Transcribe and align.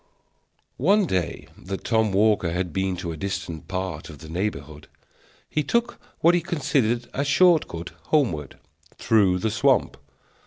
One 0.81 1.05
day 1.05 1.47
that 1.55 1.83
Tom 1.83 2.11
Walker 2.11 2.51
had 2.51 2.73
been 2.73 2.97
to 2.97 3.11
a 3.11 3.17
distant 3.17 3.67
part 3.67 4.09
of 4.09 4.17
the 4.17 4.29
neighborhood, 4.29 4.87
he 5.47 5.61
took 5.63 6.01
what 6.21 6.33
he 6.33 6.41
considered 6.41 7.07
a 7.13 7.23
short 7.23 7.67
cut 7.67 7.91
homeward, 8.05 8.57
through 8.97 9.37
the 9.37 9.51
swamp. 9.51 9.97